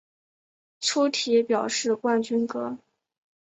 [0.79, 2.75] 粗体表示冠军歌